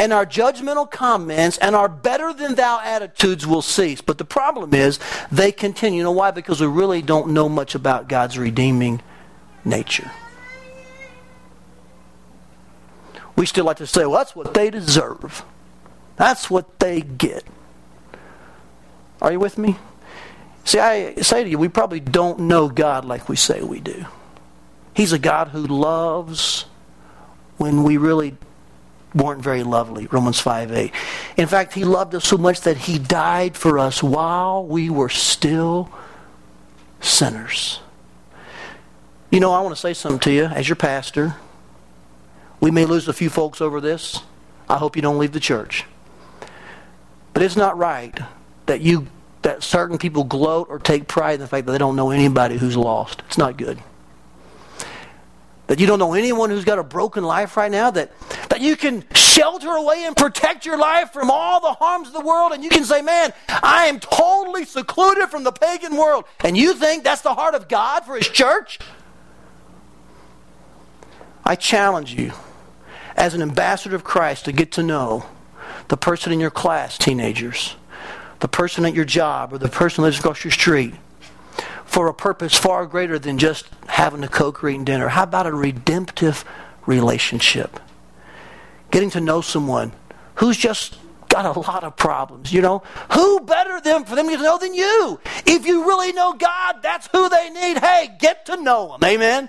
[0.00, 4.00] and our judgmental comments and our better than thou attitudes will cease.
[4.00, 4.98] But the problem is
[5.30, 5.98] they continue.
[5.98, 6.30] You know why?
[6.30, 9.02] Because we really don't know much about God's redeeming
[9.62, 10.10] nature.
[13.36, 15.44] We still like to say, well, that's what they deserve.
[16.16, 17.44] That's what they get.
[19.20, 19.76] Are you with me?
[20.64, 24.06] See, I say to you, we probably don't know God like we say we do.
[24.94, 26.64] He's a God who loves
[27.58, 28.38] when we really
[29.14, 30.06] weren't very lovely.
[30.06, 30.92] Romans 5 8.
[31.36, 35.08] In fact, he loved us so much that he died for us while we were
[35.08, 35.90] still
[37.00, 37.80] sinners.
[39.30, 41.36] You know, I want to say something to you as your pastor.
[42.60, 44.20] We may lose a few folks over this.
[44.68, 45.84] I hope you don't leave the church.
[47.32, 48.18] But it's not right
[48.66, 49.06] that you
[49.42, 52.58] that certain people gloat or take pride in the fact that they don't know anybody
[52.58, 53.22] who's lost.
[53.26, 53.82] It's not good
[55.70, 58.10] that you don't know anyone who's got a broken life right now, that,
[58.48, 62.20] that you can shelter away and protect your life from all the harms of the
[62.20, 66.24] world, and you can say, Man, I am totally secluded from the pagan world.
[66.42, 68.80] And you think that's the heart of God for His church?
[71.44, 72.32] I challenge you,
[73.14, 75.24] as an ambassador of Christ, to get to know
[75.86, 77.76] the person in your class, teenagers,
[78.40, 80.94] the person at your job, or the person who lives across your street
[81.90, 85.08] for a purpose far greater than just having a Coke or eating dinner?
[85.08, 86.44] How about a redemptive
[86.86, 87.80] relationship?
[88.92, 89.90] Getting to know someone
[90.36, 90.96] who's just
[91.28, 92.84] got a lot of problems, you know?
[93.14, 95.18] Who better than for them to know than you?
[95.44, 97.78] If you really know God, that's who they need.
[97.78, 99.10] Hey, get to know them.
[99.10, 99.48] Amen?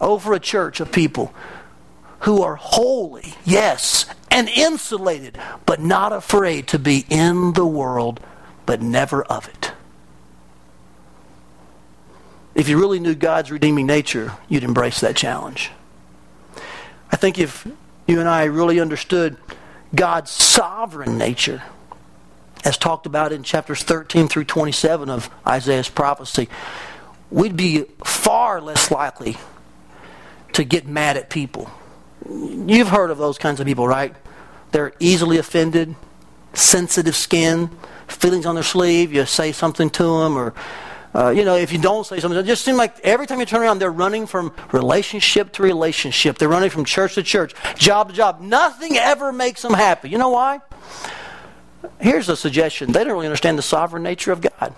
[0.00, 1.32] Over a church of people
[2.20, 8.18] who are holy, yes, and insulated, but not afraid to be in the world,
[8.66, 9.70] but never of it.
[12.54, 15.70] If you really knew God's redeeming nature, you'd embrace that challenge.
[17.12, 17.66] I think if
[18.06, 19.36] you and I really understood
[19.94, 21.62] God's sovereign nature,
[22.64, 26.48] as talked about in chapters 13 through 27 of Isaiah's prophecy,
[27.30, 29.36] we'd be far less likely
[30.52, 31.70] to get mad at people.
[32.28, 34.14] You've heard of those kinds of people, right?
[34.72, 35.94] They're easily offended,
[36.52, 37.70] sensitive skin,
[38.06, 39.12] feelings on their sleeve.
[39.12, 40.52] You say something to them, or
[41.14, 43.46] uh, you know, if you don't say something, it just seems like every time you
[43.46, 46.38] turn around, they're running from relationship to relationship.
[46.38, 48.40] They're running from church to church, job to job.
[48.40, 50.08] Nothing ever makes them happy.
[50.08, 50.60] You know why?
[52.00, 52.92] Here's a suggestion.
[52.92, 54.74] They don't really understand the sovereign nature of God.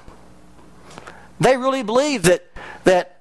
[1.38, 2.46] They really believe that,
[2.84, 3.11] that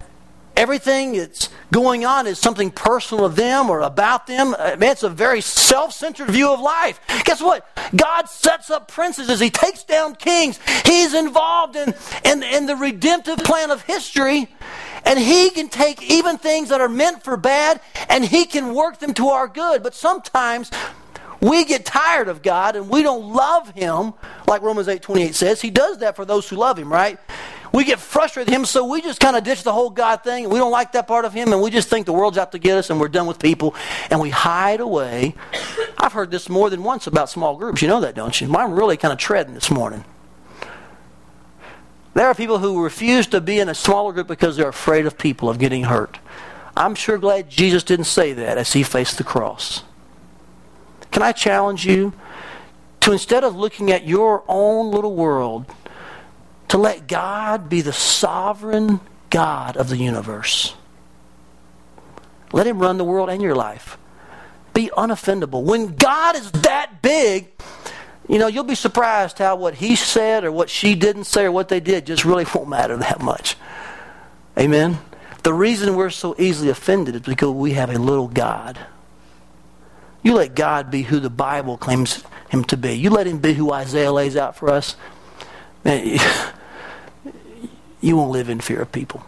[0.56, 4.54] everything that's going on is something personal of them or about them.
[4.54, 7.00] Uh, I mean, it's a very self centered view of life.
[7.26, 7.68] Guess what?
[7.96, 10.60] God sets up princes as He takes down kings.
[10.86, 14.48] He's involved in, in, in the redemptive plan of history.
[15.06, 19.00] And He can take even things that are meant for bad and He can work
[19.00, 19.82] them to our good.
[19.84, 20.70] But sometimes
[21.42, 24.14] we get tired of God and we don't love Him,
[24.48, 25.62] like Romans 8 28 says.
[25.62, 27.20] He does that for those who love Him, right?
[27.72, 30.50] We get frustrated with him, so we just kind of ditch the whole God thing.
[30.50, 32.60] We don't like that part of him, and we just think the world's out to
[32.60, 33.76] get us, and we're done with people,
[34.10, 35.36] and we hide away.
[35.98, 37.82] I've heard this more than once about small groups.
[37.82, 38.54] You know that, don't you?
[38.54, 40.04] I'm really kind of treading this morning.
[42.14, 45.18] There are people who refuse to be in a smaller group because they're afraid of
[45.18, 46.20] people, of getting hurt.
[46.76, 49.84] I'm sure glad Jesus didn't say that as he faced the cross.
[51.12, 52.14] Can I challenge you
[53.02, 55.66] to instead of looking at your own little world,
[56.72, 60.74] to let God be the sovereign God of the universe.
[62.54, 63.98] Let Him run the world and your life.
[64.74, 65.64] Be unoffendable.
[65.64, 67.50] When God is that big,
[68.30, 71.52] you know, you'll be surprised how what He said or what she didn't say or
[71.52, 73.58] what they did just really won't matter that much.
[74.58, 74.98] Amen?
[75.44, 78.80] The reason we're so easily offended is because we have a little God.
[80.24, 82.94] You let God be who the Bible claims Him to be.
[82.94, 84.96] You let Him be who Isaiah lays out for us
[85.84, 86.20] man,
[88.02, 89.24] you won't live in fear of people.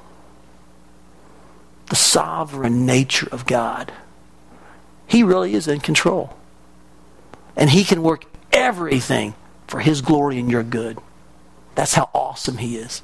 [1.89, 3.93] The sovereign nature of God.
[5.05, 6.36] He really is in control.
[7.55, 9.36] And He can work everything
[9.67, 10.97] for His glory and your good.
[11.75, 13.03] That's how awesome He is.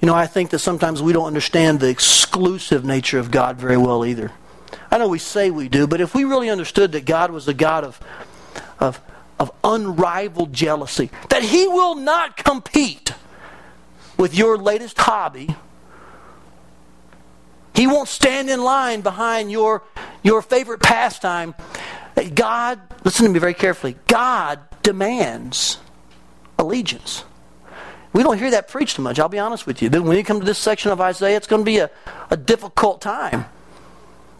[0.00, 3.76] You know, I think that sometimes we don't understand the exclusive nature of God very
[3.76, 4.32] well either.
[4.90, 7.54] I know we say we do, but if we really understood that God was a
[7.54, 8.00] God of,
[8.78, 9.00] of,
[9.38, 13.12] of unrivaled jealousy, that He will not compete
[14.16, 15.54] with your latest hobby,
[17.74, 19.82] He won't stand in line behind your,
[20.22, 21.54] your favorite pastime.
[22.34, 25.78] God, listen to me very carefully, God demands
[26.58, 27.24] allegiance.
[28.12, 29.90] We don't hear that preached too much, I'll be honest with you.
[29.90, 31.90] But when you come to this section of Isaiah, it's going to be a,
[32.30, 33.44] a difficult time.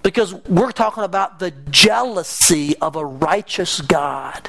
[0.03, 4.49] Because we're talking about the jealousy of a righteous God.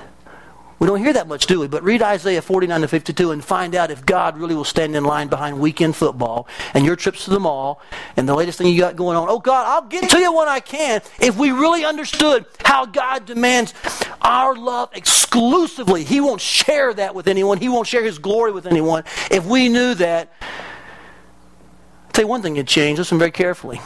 [0.80, 1.68] We don't hear that much, do we?
[1.68, 5.04] But read Isaiah 49 to 52 and find out if God really will stand in
[5.04, 7.82] line behind weekend football and your trips to the mall
[8.16, 9.28] and the latest thing you got going on.
[9.28, 11.02] Oh, God, I'll get to you when I can.
[11.20, 13.74] If we really understood how God demands
[14.22, 18.68] our love exclusively, He won't share that with anyone, He won't share His glory with
[18.68, 19.04] anyone.
[19.32, 23.00] If we knew that, I'll tell you one thing it changed.
[23.00, 23.82] Listen very carefully.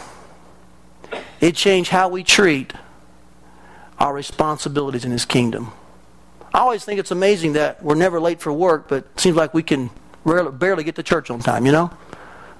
[1.39, 2.73] It changed how we treat
[3.97, 5.71] our responsibilities in His kingdom.
[6.53, 9.53] I always think it's amazing that we're never late for work, but it seems like
[9.53, 9.89] we can
[10.25, 11.91] rarely, barely get to church on time, you know?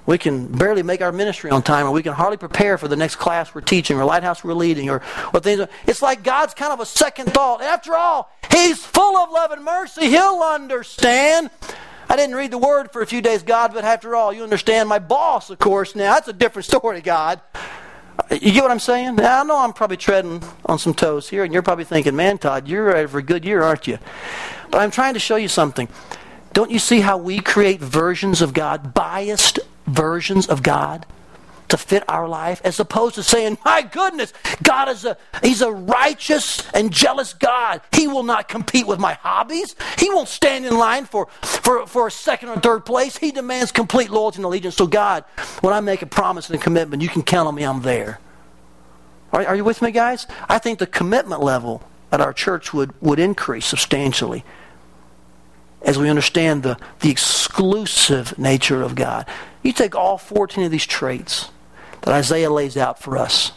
[0.06, 2.96] We can barely make our ministry on time, or we can hardly prepare for the
[2.96, 4.98] next class we're teaching, or lighthouse we're leading, or
[5.30, 5.66] what things.
[5.86, 7.62] It's like God's kind of a second thought.
[7.62, 10.06] After all, He's full of love and mercy.
[10.06, 11.50] He'll understand.
[12.08, 14.88] I didn't read the word for a few days, God, but after all, you understand
[14.88, 16.14] my boss, of course, now.
[16.14, 17.40] That's a different story, God.
[18.30, 19.16] You get what I'm saying?
[19.16, 22.38] Now, I know I'm probably treading on some toes here, and you're probably thinking, man,
[22.38, 23.98] Todd, you're ready for a good year, aren't you?
[24.70, 25.88] But I'm trying to show you something.
[26.52, 31.06] Don't you see how we create versions of God, biased versions of God?
[31.72, 34.32] To fit our life as opposed to saying, My goodness,
[34.62, 37.80] God is a He's a righteous and jealous God.
[37.92, 39.74] He will not compete with my hobbies.
[39.98, 43.16] He won't stand in line for, for, for a second or third place.
[43.16, 44.76] He demands complete loyalty and allegiance.
[44.76, 45.24] So God,
[45.62, 48.20] when I make a promise and a commitment, you can count on me, I'm there.
[49.32, 50.26] Are, are you with me, guys?
[50.48, 51.82] I think the commitment level
[52.12, 54.44] at our church would, would increase substantially
[55.80, 59.26] as we understand the, the exclusive nature of God.
[59.62, 61.50] You take all 14 of these traits
[62.02, 63.52] that Isaiah lays out for us,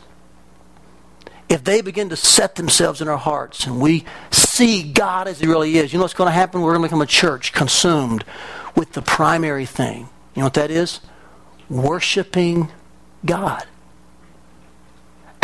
[1.48, 5.48] if they begin to set themselves in our hearts and we see God as He
[5.48, 6.62] really is, you know what's going to happen?
[6.62, 8.24] We're going to become a church consumed
[8.76, 10.10] with the primary thing.
[10.34, 11.02] You know what that is?
[11.70, 12.72] Worshiping
[13.26, 13.66] God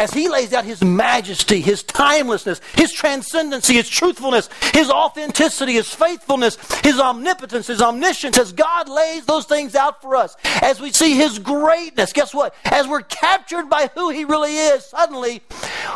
[0.02, 5.94] as he lays out his majesty, his timelessness, his transcendency, his truthfulness, his authenticity, his
[5.94, 10.92] faithfulness, his omnipotence, his omniscience, as God lays those things out for us, as we
[10.92, 12.56] see his greatness, guess what?
[12.66, 15.44] As we're captured by who he really is, suddenly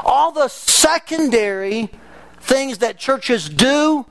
[0.04, 1.90] all the secondary
[2.42, 4.06] things that churches do,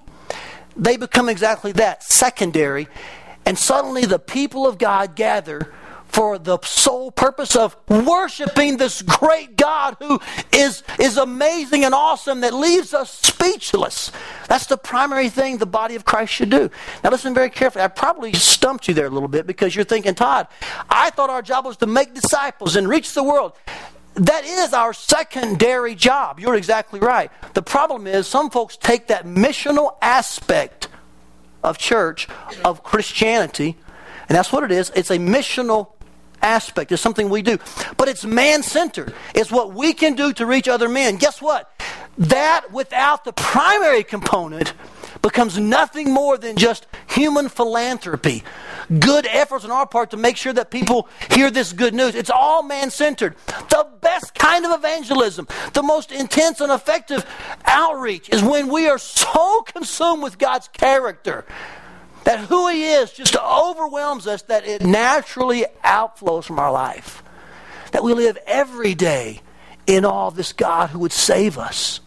[0.76, 2.88] they become exactly that secondary.
[3.46, 5.72] And suddenly the people of God gather
[6.14, 10.20] for the sole purpose of worshiping this great God who
[10.52, 14.12] is, is amazing and awesome that leaves us speechless.
[14.46, 16.70] That's the primary thing the body of Christ should do.
[17.02, 17.82] Now, listen very carefully.
[17.82, 20.46] I probably stumped you there a little bit because you're thinking, Todd,
[20.88, 23.54] I thought our job was to make disciples and reach the world.
[24.14, 26.38] That is our secondary job.
[26.38, 27.32] You're exactly right.
[27.54, 30.86] The problem is, some folks take that missional aspect
[31.64, 32.28] of church,
[32.64, 33.76] of Christianity,
[34.28, 34.90] and that's what it is.
[34.94, 35.93] It's a missional
[36.44, 36.92] aspect.
[36.92, 37.58] It's something we do.
[37.96, 39.14] But it's man centered.
[39.34, 41.16] It's what we can do to reach other men.
[41.16, 41.70] Guess what?
[42.16, 44.74] That without the primary component
[45.22, 48.44] becomes nothing more than just human philanthropy.
[49.00, 52.14] Good efforts on our part to make sure that people hear this good news.
[52.14, 53.34] It's all man centered.
[53.70, 57.24] The best kind of evangelism, the most intense and effective
[57.64, 61.46] outreach is when we are so consumed with God's character
[62.24, 67.22] that who He is just overwhelms us that it naturally outflows from our life.
[67.92, 69.40] That we live every day
[69.86, 72.00] in awe of this God who would save us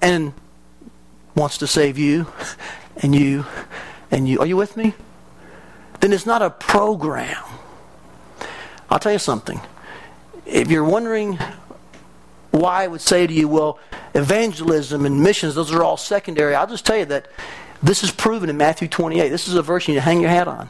[0.00, 0.34] and
[1.34, 2.26] wants to save you
[3.02, 3.44] and you
[4.10, 4.38] and you.
[4.40, 4.94] Are you with me?
[6.00, 7.42] Then it's not a program.
[8.90, 9.60] I'll tell you something.
[10.46, 11.38] If you're wondering
[12.50, 13.78] why I would say to you, well,
[14.14, 17.26] evangelism and missions, those are all secondary, I'll just tell you that
[17.84, 19.28] this is proven in Matthew 28.
[19.28, 20.68] This is a verse you need to hang your hat on.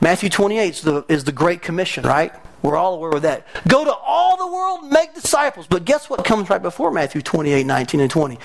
[0.00, 2.32] Matthew 28 is the, is the Great Commission, right?
[2.62, 3.46] We're all aware of that.
[3.66, 5.66] Go to all the world, make disciples.
[5.66, 8.38] But guess what comes right before Matthew 28, 19, and 20?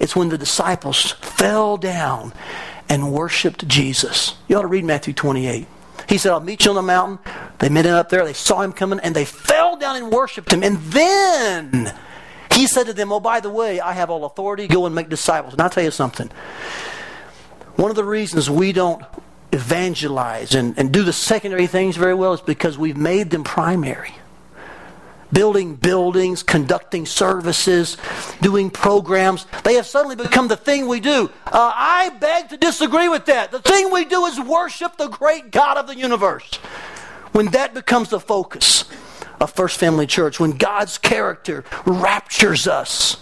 [0.00, 2.32] It's when the disciples fell down
[2.88, 4.34] and worshiped Jesus.
[4.48, 5.66] You ought to read Matthew 28.
[6.08, 7.18] He said, I'll meet you on the mountain.
[7.58, 8.24] They met him up there.
[8.24, 10.62] They saw him coming, and they fell down and worshiped him.
[10.62, 11.94] And then
[12.50, 14.66] he said to them, Oh, by the way, I have all authority.
[14.66, 15.54] Go and make disciples.
[15.54, 16.30] And I'll tell you something.
[17.76, 19.02] One of the reasons we don't
[19.52, 24.14] evangelize and, and do the secondary things very well is because we've made them primary
[25.32, 27.96] building buildings, conducting services,
[28.40, 29.46] doing programs.
[29.64, 31.30] They have suddenly become the thing we do.
[31.46, 33.50] Uh, I beg to disagree with that.
[33.50, 36.56] The thing we do is worship the great God of the universe.
[37.32, 38.84] When that becomes the focus
[39.40, 43.16] of First Family Church, when God's character raptures us,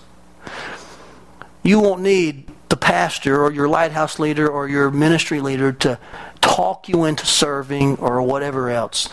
[1.63, 5.99] you won't need the pastor or your lighthouse leader or your ministry leader to
[6.41, 9.09] talk you into serving or whatever else.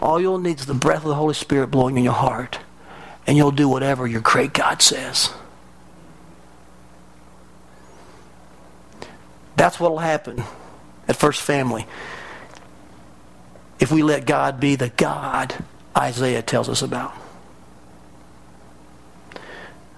[0.00, 2.60] All you'll need is the breath of the Holy Spirit blowing in your heart,
[3.26, 5.30] and you'll do whatever your great God says.
[9.56, 10.42] That's what will happen
[11.06, 11.86] at First Family
[13.78, 15.54] if we let God be the God
[15.96, 17.12] Isaiah tells us about.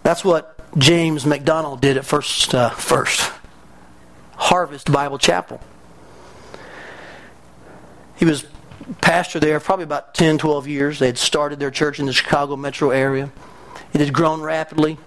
[0.02, 3.30] That's what James MacDonald did at First, uh, first
[4.36, 5.60] Harvest Bible Chapel.
[8.16, 8.46] He was
[9.00, 10.98] pastor there probably about 10, 12 years.
[10.98, 13.30] They had started their church in the Chicago metro area.
[13.92, 14.98] It had grown rapidly,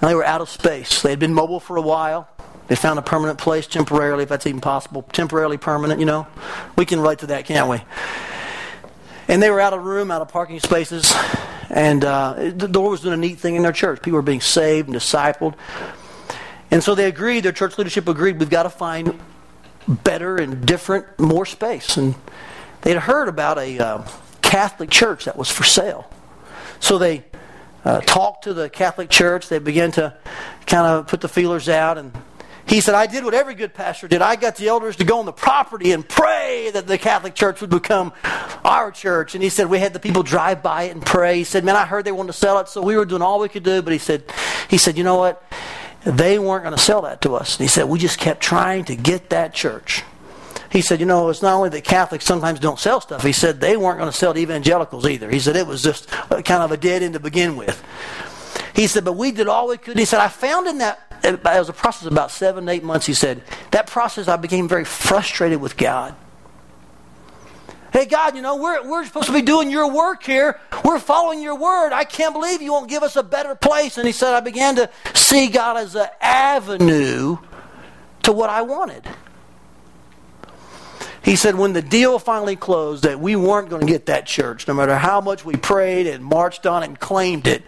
[0.00, 1.02] and they were out of space.
[1.02, 2.28] They had been mobile for a while.
[2.66, 5.02] They found a permanent place temporarily, if that's even possible.
[5.02, 6.26] Temporarily permanent, you know.
[6.76, 7.80] We can relate to that, can't we?
[9.26, 11.14] And they were out of room, out of parking spaces.
[11.70, 14.02] And uh, the Lord was doing a neat thing in their church.
[14.02, 15.54] People were being saved and discipled.
[16.70, 19.18] And so they agreed, their church leadership agreed, we've got to find
[19.86, 21.96] better and different, more space.
[21.96, 22.14] And
[22.82, 24.08] they'd heard about a uh,
[24.42, 26.10] Catholic church that was for sale.
[26.80, 27.24] So they
[27.84, 29.48] uh, talked to the Catholic church.
[29.48, 30.16] They began to
[30.66, 31.96] kind of put the feelers out.
[31.96, 32.12] And
[32.68, 34.20] he said, I did what every good pastor did.
[34.20, 37.60] I got the elders to go on the property and pray that the Catholic church
[37.60, 38.12] would become
[38.64, 39.34] our church.
[39.34, 41.36] And he said, we had the people drive by it and pray.
[41.36, 42.68] He said, man, I heard they wanted to sell it.
[42.68, 43.80] So we were doing all we could do.
[43.80, 44.24] But he said,
[44.68, 45.42] he said, you know what?
[46.04, 47.56] They weren't going to sell that to us.
[47.56, 50.04] And he said, we just kept trying to get that church.
[50.70, 53.22] He said, you know, it's not only that Catholics sometimes don't sell stuff.
[53.22, 55.30] He said they weren't going to sell to evangelicals either.
[55.30, 57.82] He said it was just uh, kind of a dead end to begin with.
[58.74, 59.98] He said, but we did all we could.
[59.98, 63.06] He said, I found in that, it was a process of about seven, eight months.
[63.06, 66.14] He said, that process I became very frustrated with God.
[67.92, 70.60] Hey, God, you know, we're, we're supposed to be doing your work here.
[70.84, 71.92] We're following your word.
[71.92, 73.96] I can't believe you won't give us a better place.
[73.96, 77.38] And he said, I began to see God as an avenue
[78.24, 79.06] to what I wanted.
[81.22, 84.68] He said when the deal finally closed that we weren't going to get that church,
[84.68, 87.64] no matter how much we prayed and marched on and claimed it,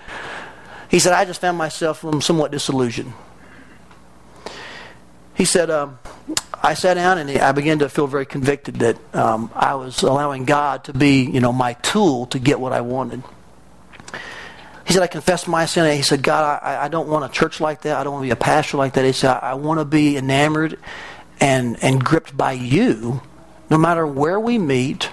[0.91, 3.13] he said, I just found myself somewhat disillusioned.
[5.41, 5.99] He said, um,
[6.63, 10.45] I sat down and I began to feel very convicted that um, I was allowing
[10.45, 13.23] God to be, you know, my tool to get what I wanted.
[14.87, 15.97] He said, I confessed my sin.
[15.97, 17.97] He said, God, I, I don't want a church like that.
[17.97, 19.05] I don't want to be a pastor like that.
[19.07, 20.79] He said, I, I want to be enamored
[21.41, 23.23] and, and gripped by you
[23.71, 25.09] no matter where we meet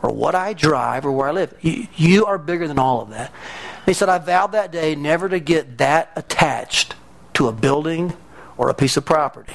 [0.00, 1.54] or what I drive or where I live.
[1.60, 3.30] You, you are bigger than all of that.
[3.84, 6.94] he said, I vowed that day never to get that attached
[7.34, 8.16] to a building
[8.60, 9.54] or a piece of property.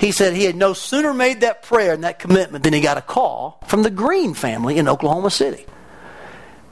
[0.00, 2.96] He said he had no sooner made that prayer and that commitment than he got
[2.96, 5.66] a call from the Green family in Oklahoma City.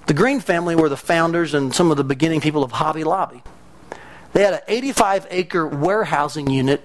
[0.07, 3.43] The Green family were the founders and some of the beginning people of Hobby Lobby.
[4.33, 6.83] They had an 85 acre warehousing unit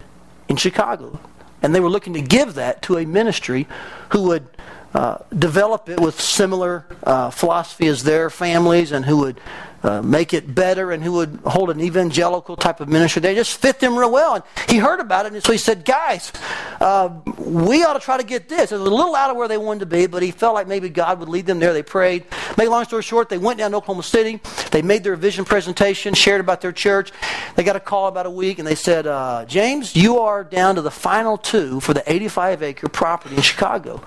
[0.50, 1.22] in Chicago
[1.62, 3.66] and they were looking to give that to a ministry
[4.10, 4.46] who would
[4.94, 9.40] uh, develop it with similar uh, philosophy as their families and who would
[9.84, 13.22] uh, make it better and who would hold an evangelical type of ministry.
[13.22, 14.36] They just fit them real well.
[14.36, 16.32] And he heard about it, and so he said, Guys,
[16.80, 18.72] uh, we ought to try to get this.
[18.72, 20.68] It was a little out of where they wanted to be, but he felt like
[20.68, 21.74] maybe God would lead them there.
[21.74, 22.26] They prayed.
[22.58, 24.40] Make long story short, they went down to Oklahoma City.
[24.72, 27.12] They made their vision presentation, shared about their church.
[27.56, 30.76] They got a call about a week, and they said, uh, James, you are down
[30.76, 34.02] to the final two for the 85 acre property in Chicago.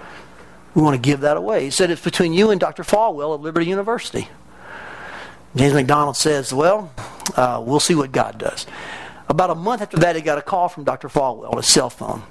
[0.75, 1.65] We want to give that away.
[1.65, 2.85] He said, It's between you and Dr.
[2.85, 4.29] Falwell of Liberty University.
[5.57, 6.93] James MacDonald says, Well,
[7.37, 8.67] uh, we'll see what God does.
[9.29, 11.09] About a month after that, he got a call from Dr.
[11.09, 12.23] Falwell on his cell phone.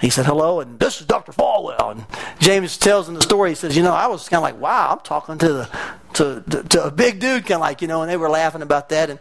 [0.00, 1.32] He said, Hello, and this is Dr.
[1.32, 1.92] Falwell.
[1.92, 2.04] And
[2.38, 4.92] James tells in the story, he says, You know, I was kind of like, Wow,
[4.92, 5.70] I'm talking to, the,
[6.14, 8.62] to, to, to a big dude, kind of like, you know, and they were laughing
[8.62, 9.10] about that.
[9.10, 9.20] And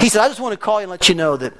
[0.00, 1.54] he said, I just want to call you and let you know that,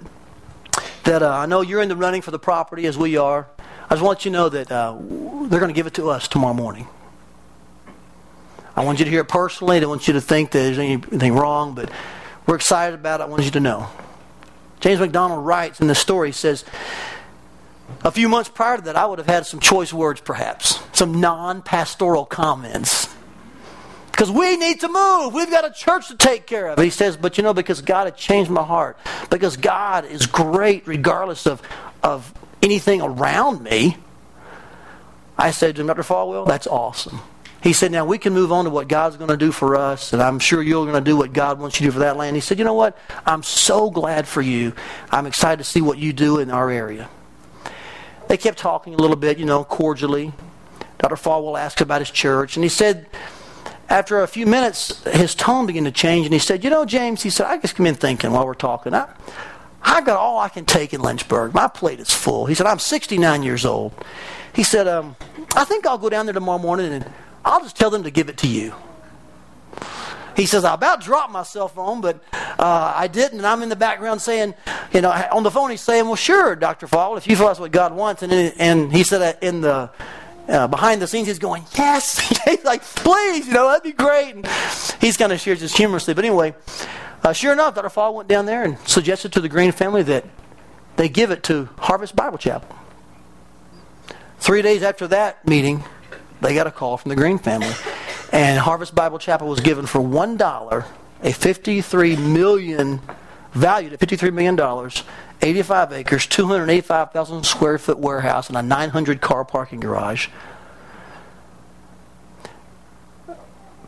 [1.05, 3.49] that uh, I know you're in the running for the property as we are.
[3.89, 6.29] I just want you to know that uh, they're going to give it to us
[6.29, 6.89] tomorrow morning.
[8.77, 9.77] I want you to hear it personally.
[9.77, 11.91] I don't want you to think that there's anything wrong, but
[12.47, 13.25] we're excited about it.
[13.25, 13.89] I want you to know.
[14.81, 16.65] James MacDonald writes in the story, says,
[18.03, 21.21] A few months prior to that, I would have had some choice words, perhaps, some
[21.21, 23.15] non pastoral comments.
[24.11, 25.35] Because we need to move.
[25.35, 26.77] We've got a church to take care of.
[26.77, 28.97] But he says, but you know, because God had changed my heart,
[29.29, 31.61] because God is great regardless of,
[32.01, 33.97] of anything around me,
[35.37, 36.03] I said to him, Dr.
[36.03, 37.21] Falwell, that's awesome.
[37.65, 40.13] He said, now we can move on to what God's going to do for us,
[40.13, 42.19] and I'm sure you're going to do what God wants you to do for that
[42.19, 42.37] land.
[42.37, 42.99] He said, you know what?
[43.25, 44.75] I'm so glad for you.
[45.11, 47.09] I'm excited to see what you do in our area.
[48.29, 50.35] They kept talking a little bit, you know, cordially.
[50.99, 51.15] Dr.
[51.15, 53.09] Falwell asked about his church, and he said,
[53.89, 57.23] after a few minutes, his tone began to change, and he said, you know, James,
[57.23, 59.09] he said, I just come in thinking while we're talking, I,
[59.81, 61.55] I got all I can take in Lynchburg.
[61.55, 62.45] My plate is full.
[62.45, 63.95] He said, I'm 69 years old.
[64.55, 65.17] He said, um,
[65.57, 67.11] I think I'll go down there tomorrow morning and
[67.45, 68.75] I'll just tell them to give it to you.
[70.37, 72.23] He says, I about dropped my cell phone, but
[72.59, 73.39] uh, I didn't.
[73.39, 74.55] And I'm in the background saying,
[74.93, 76.87] you know, on the phone, he's saying, Well, sure, Dr.
[76.87, 78.23] Fall, if you feel that's what God wants.
[78.23, 79.91] And, and he said that in the
[80.49, 82.19] uh, behind the scenes, he's going, Yes.
[82.45, 84.35] he's like, Please, you know, that'd be great.
[84.35, 84.47] And
[85.01, 86.15] he's kind of shares this humorously.
[86.15, 86.55] But anyway,
[87.23, 87.89] uh, sure enough, Dr.
[87.89, 90.25] Fall went down there and suggested to the Green family that
[90.97, 92.77] they give it to Harvest Bible Chapel.
[94.39, 95.85] Three days after that meeting,
[96.41, 97.73] they got a call from the Green family.
[98.33, 100.87] And Harvest Bible Chapel was given for $1,
[101.23, 103.01] a 53 million,
[103.53, 104.91] valued at $53 million,
[105.41, 110.29] 85 acres, 285,000 square foot warehouse, and a 900 car parking garage.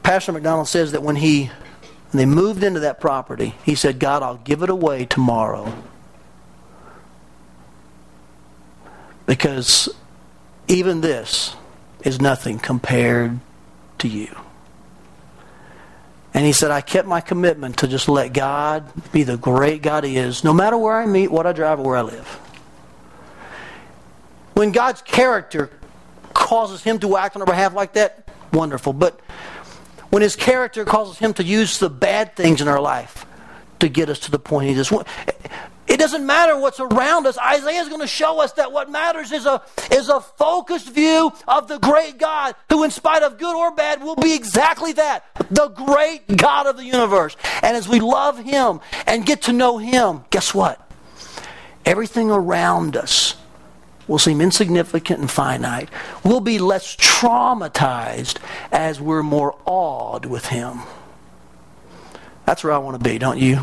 [0.03, 1.51] Pastor MacDonald says that when he
[2.13, 5.73] when they moved into that property, he said, God, I'll give it away tomorrow.
[9.27, 9.89] Because
[10.69, 11.57] even this
[12.07, 13.41] is nothing compared
[13.99, 14.35] to you.
[16.33, 20.05] And he said, I kept my commitment to just let God be the great God
[20.05, 22.27] He is, no matter where I meet, what I drive, or where I live.
[24.55, 25.71] When God's character
[26.33, 28.93] causes Him to act on our behalf like that, wonderful.
[28.93, 29.19] But
[30.11, 33.27] when His character causes Him to use the bad things in our life
[33.81, 34.93] to get us to the point He just
[35.97, 37.39] it doesn't matter what's around us.
[37.39, 41.33] Isaiah is going to show us that what matters is a, is a focused view
[41.49, 45.25] of the great God who, in spite of good or bad, will be exactly that
[45.51, 47.35] the great God of the universe.
[47.63, 50.87] And as we love Him and get to know Him, guess what?
[51.87, 53.37] Everything around us
[54.07, 55.89] will seem insignificant and finite.
[56.23, 58.37] We'll be less traumatized
[58.71, 60.81] as we're more awed with Him.
[62.45, 63.61] That's where I want to be, don't you?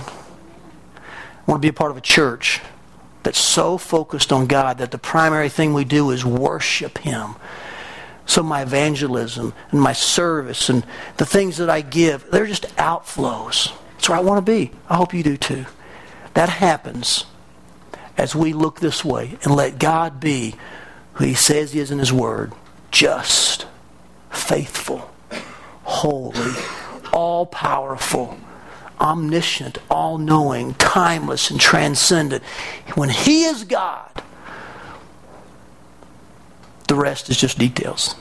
[1.45, 2.61] Want to be a part of a church
[3.23, 7.35] that's so focused on God that the primary thing we do is worship Him.
[8.25, 10.85] So my evangelism and my service and
[11.17, 13.73] the things that I give, they're just outflows.
[13.93, 14.71] That's where I want to be.
[14.89, 15.65] I hope you do too.
[16.33, 17.25] That happens
[18.17, 20.55] as we look this way and let God be
[21.13, 22.53] who He says He is in His Word
[22.91, 23.65] just,
[24.29, 25.11] faithful,
[25.83, 26.53] holy,
[27.11, 28.37] all powerful
[29.03, 32.43] omniscient, all knowing, timeless, and transcendent.
[32.95, 34.09] When He is God,
[36.87, 38.15] the rest is just details.